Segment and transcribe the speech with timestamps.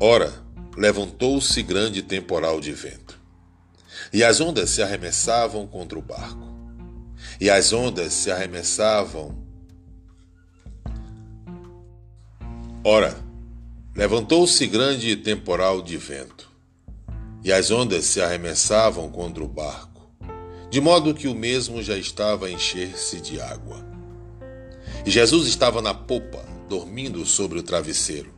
[0.00, 0.32] Ora,
[0.76, 3.18] levantou-se grande temporal de vento,
[4.12, 6.46] e as ondas se arremessavam contra o barco,
[7.40, 9.36] e as ondas se arremessavam.
[12.84, 13.18] Ora,
[13.92, 16.48] levantou-se grande temporal de vento,
[17.42, 20.08] e as ondas se arremessavam contra o barco,
[20.70, 23.84] de modo que o mesmo já estava a encher-se de água.
[25.04, 28.37] E Jesus estava na popa, dormindo sobre o travesseiro.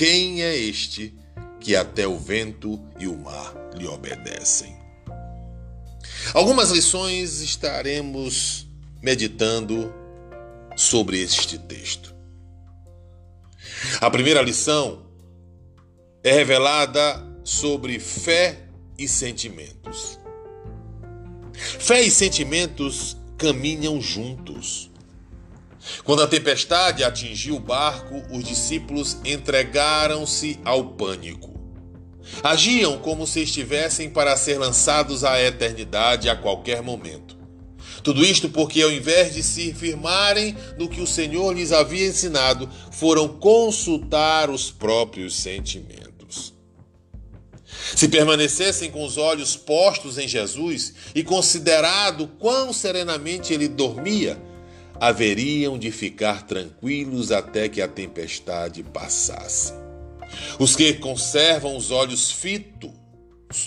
[0.00, 1.14] quem é este
[1.60, 4.74] que até o vento e o mar lhe obedecem?
[6.32, 8.66] Algumas lições estaremos
[9.02, 9.92] meditando
[10.74, 12.14] sobre este texto.
[14.00, 15.04] A primeira lição
[16.24, 20.18] é revelada sobre fé e sentimentos.
[21.52, 24.89] Fé e sentimentos caminham juntos.
[26.04, 31.58] Quando a tempestade atingiu o barco, os discípulos entregaram-se ao pânico.
[32.42, 37.38] Agiam como se estivessem para ser lançados à eternidade a qualquer momento.
[38.02, 42.68] Tudo isto porque, ao invés de se firmarem no que o Senhor lhes havia ensinado,
[42.92, 46.54] foram consultar os próprios sentimentos.
[47.94, 54.40] Se permanecessem com os olhos postos em Jesus e considerado quão serenamente ele dormia,
[55.00, 59.72] haveriam de ficar tranquilos até que a tempestade passasse.
[60.58, 62.92] Os que conservam os olhos fitos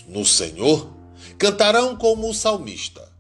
[0.08, 0.94] no Senhor
[1.38, 3.12] cantarão como o salmista.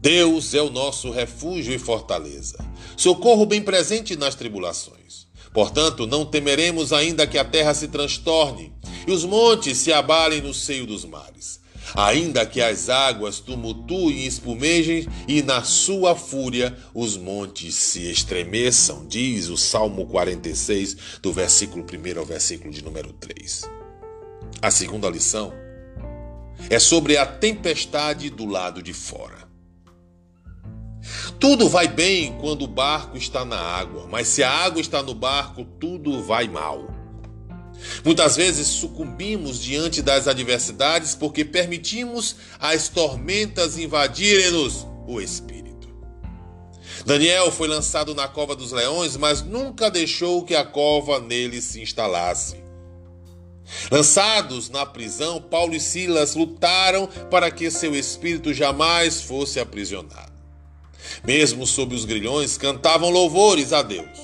[0.00, 2.58] Deus é o nosso refúgio e fortaleza,
[2.96, 5.26] socorro bem presente nas tribulações.
[5.52, 8.72] Portanto, não temeremos ainda que a terra se transtorne
[9.06, 11.58] e os montes se abalem no seio dos mares
[11.94, 19.06] ainda que as águas tumultuem e espumejem e na sua fúria os montes se estremeçam,
[19.06, 23.62] diz o Salmo 46, do versículo 1 ao versículo de número 3.
[24.60, 25.52] A segunda lição
[26.70, 29.48] é sobre a tempestade do lado de fora.
[31.38, 35.14] Tudo vai bem quando o barco está na água, mas se a água está no
[35.14, 36.97] barco, tudo vai mal.
[38.04, 45.68] Muitas vezes sucumbimos diante das adversidades porque permitimos as tormentas invadirem-nos o espírito.
[47.06, 51.80] Daniel foi lançado na cova dos leões, mas nunca deixou que a cova nele se
[51.80, 52.56] instalasse.
[53.90, 60.32] Lançados na prisão, Paulo e Silas lutaram para que seu espírito jamais fosse aprisionado.
[61.24, 64.18] Mesmo sob os grilhões, cantavam louvores a Deus.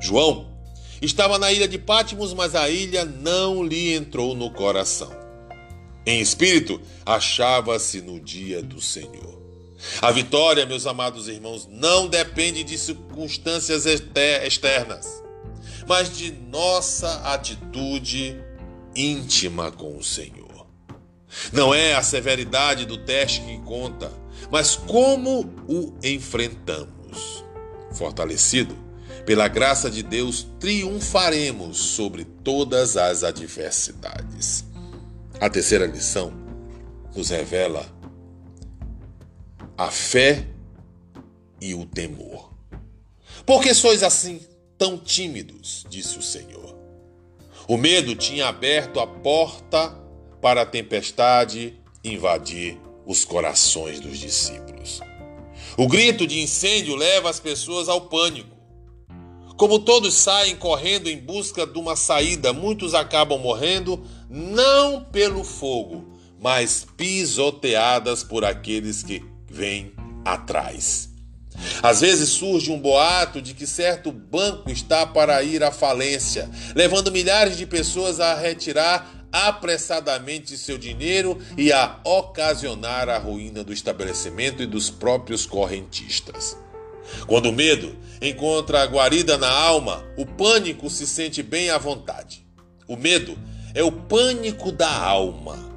[0.00, 0.49] João
[1.00, 5.10] Estava na ilha de Pátimos, mas a ilha não lhe entrou no coração.
[6.04, 9.40] Em espírito, achava-se no dia do Senhor.
[10.02, 15.22] A vitória, meus amados irmãos, não depende de circunstâncias externas,
[15.86, 18.36] mas de nossa atitude
[18.94, 20.66] íntima com o Senhor.
[21.52, 24.12] Não é a severidade do teste que conta,
[24.50, 27.44] mas como o enfrentamos.
[27.92, 28.76] Fortalecido,
[29.24, 34.64] pela graça de Deus, triunfaremos sobre todas as adversidades.
[35.40, 36.32] A terceira lição
[37.14, 37.86] nos revela
[39.76, 40.46] a fé
[41.60, 42.52] e o temor.
[43.46, 44.40] Por que sois assim
[44.76, 45.86] tão tímidos?
[45.88, 46.76] disse o Senhor.
[47.66, 49.96] O medo tinha aberto a porta
[50.40, 55.00] para a tempestade invadir os corações dos discípulos.
[55.76, 58.59] O grito de incêndio leva as pessoas ao pânico.
[59.60, 66.18] Como todos saem correndo em busca de uma saída, muitos acabam morrendo não pelo fogo,
[66.40, 69.92] mas pisoteadas por aqueles que vêm
[70.24, 71.10] atrás.
[71.82, 77.12] Às vezes surge um boato de que certo banco está para ir à falência, levando
[77.12, 84.62] milhares de pessoas a retirar apressadamente seu dinheiro e a ocasionar a ruína do estabelecimento
[84.62, 86.56] e dos próprios correntistas.
[87.26, 92.44] Quando o medo encontra a guarida na alma, o pânico se sente bem à vontade.
[92.86, 93.38] O medo
[93.74, 95.70] é o pânico da alma.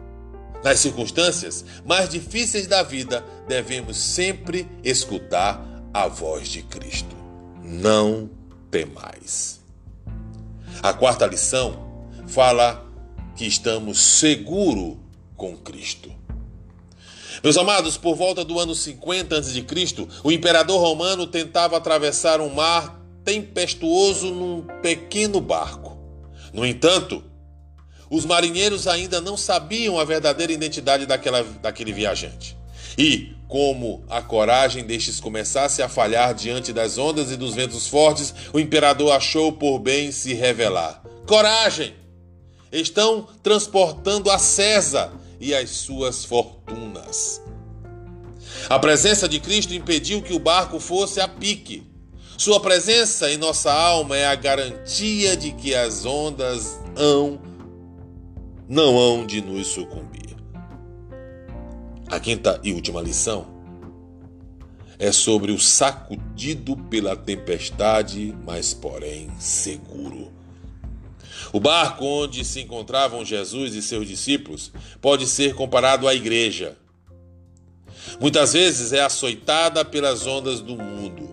[0.64, 5.64] Nas circunstâncias mais difíceis da vida, devemos sempre escutar
[5.94, 7.16] a voz de Cristo.
[7.62, 8.30] Não
[8.72, 9.62] temais.
[10.82, 12.86] A quarta lição fala
[13.36, 14.98] que estamos seguros
[15.36, 16.12] com Cristo.
[17.44, 19.66] Meus amados, por volta do ano 50 a.C.,
[20.24, 25.98] o imperador romano tentava atravessar um mar tempestuoso num pequeno barco.
[26.54, 27.22] No entanto,
[28.10, 32.56] os marinheiros ainda não sabiam a verdadeira identidade daquela, daquele viajante.
[32.98, 38.34] E, como a coragem destes começasse a falhar diante das ondas e dos ventos fortes,
[38.54, 41.04] o imperador achou por bem se revelar.
[41.28, 41.94] Coragem!
[42.72, 45.12] Estão transportando a César
[45.44, 47.42] e as suas fortunas.
[48.70, 51.84] A presença de Cristo impediu que o barco fosse a pique.
[52.38, 57.42] Sua presença em nossa alma é a garantia de que as ondas hão,
[58.70, 60.34] não hão de nos sucumbir.
[62.08, 63.46] A quinta e última lição
[64.98, 70.32] é sobre o sacudido pela tempestade, mas porém seguro.
[71.52, 74.72] O barco onde se encontravam Jesus e seus discípulos
[75.02, 76.78] pode ser comparado à igreja.
[78.20, 81.30] Muitas vezes é açoitada pelas ondas do mundo.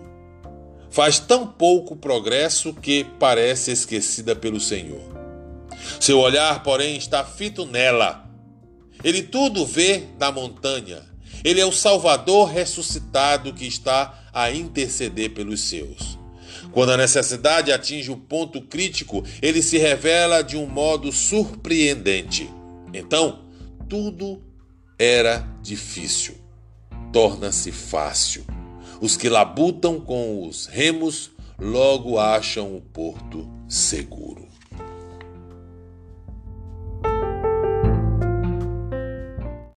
[0.89, 5.01] Faz tão pouco progresso que parece esquecida pelo Senhor.
[5.99, 8.29] Seu olhar, porém, está fito nela.
[9.03, 11.01] Ele tudo vê da montanha.
[11.43, 16.20] Ele é o Salvador ressuscitado que está a interceder pelos seus.
[16.71, 22.49] Quando a necessidade atinge o ponto crítico, ele se revela de um modo surpreendente.
[22.93, 23.45] Então,
[23.89, 24.41] tudo
[24.97, 26.35] era difícil,
[27.11, 28.45] torna-se fácil.
[29.01, 34.30] Os que labutam com os remos logo acham o porto seguro.